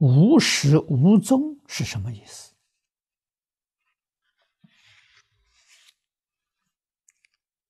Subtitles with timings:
[0.00, 2.54] 无始无终是什么意思？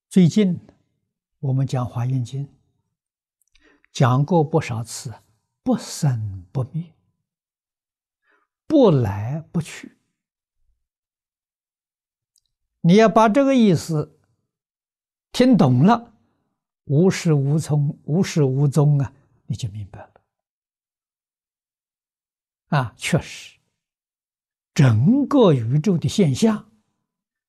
[0.09, 0.61] 最近
[1.40, 2.46] 我们讲《华严经》，
[3.90, 5.12] 讲过不少次，
[5.64, 6.95] 不生不灭，
[8.69, 9.99] 不来不去。
[12.83, 14.21] 你要把这个意思
[15.33, 16.15] 听懂了，
[16.85, 19.12] 无始无终，无始无终啊，
[19.47, 20.20] 你就明白了。
[22.71, 23.59] 啊，确实，
[24.74, 26.73] 整个宇宙的现象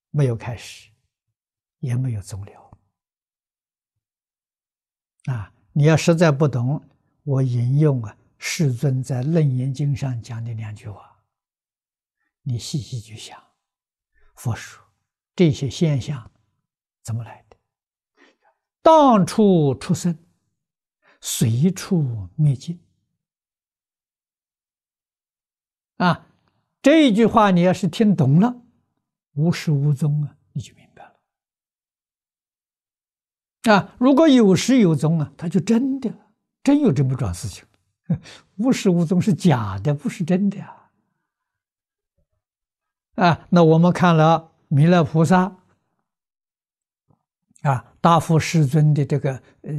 [0.09, 0.91] 没有开始，
[1.79, 2.77] 也没有终了。
[5.25, 6.83] 啊，你要实在不懂，
[7.23, 11.23] 我引用啊世尊在《楞严经》上讲的两句话，
[12.41, 13.39] 你细细去想，
[14.35, 14.83] 佛说
[15.35, 16.31] 这些现象
[17.03, 17.57] 怎么来的？
[18.81, 20.17] 当处出生，
[21.21, 22.83] 随处灭尽。
[26.01, 26.25] 啊，
[26.81, 28.59] 这一句话你要是听懂了，
[29.35, 31.13] 无始无终啊，你就明白了。
[33.71, 36.11] 啊，如果有始有终啊，它就真的，
[36.63, 37.63] 真有这么桩事情。
[38.57, 40.91] 无始无终是假的，不是真的啊。
[43.13, 45.55] 啊，那我们看了弥勒菩萨
[47.61, 49.73] 啊，答复世尊的这个呃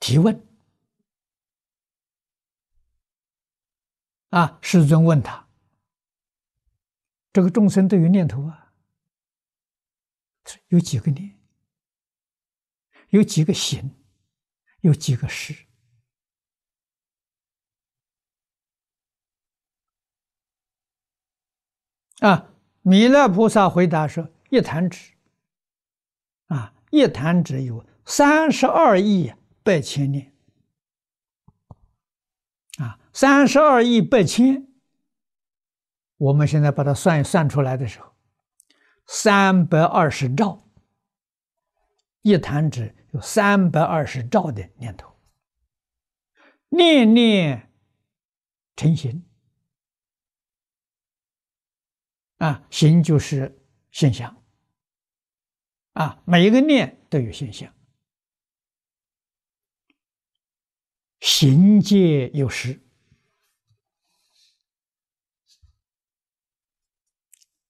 [0.00, 0.42] 提问。
[4.38, 4.56] 啊！
[4.62, 5.48] 世尊问他
[7.34, 8.72] ：“这个众生都有念头啊，
[10.68, 11.36] 有几个念？
[13.08, 13.90] 有几个行？
[14.82, 15.66] 有几个识？”
[22.22, 22.54] 啊！
[22.82, 25.14] 弥勒菩萨回答说：“一弹指，
[26.46, 30.32] 啊，一弹指有三十二亿百千年。”
[32.78, 34.66] 啊，三十二亿八千，
[36.16, 38.12] 我们现在把它算算出来的时候，
[39.06, 40.64] 三百二十兆，
[42.22, 45.12] 一弹指有三百二十兆的念头，
[46.68, 47.70] 念念
[48.76, 49.24] 成形，
[52.36, 54.40] 啊，形就是现象，
[55.94, 57.72] 啊，每一个念都有现象。
[61.30, 62.80] 行界有时，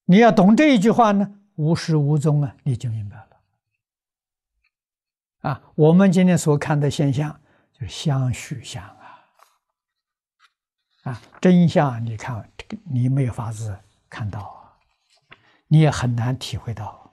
[0.05, 3.41] 你要懂这一句话呢，无始无终啊，你就明白了。
[5.41, 7.37] 啊，我们今天所看的现象
[7.73, 9.25] 就是相续相啊，
[11.03, 12.49] 啊，真相你看，
[12.85, 13.77] 你没有法子
[14.09, 14.79] 看到啊，
[15.67, 17.08] 你也很难体会到。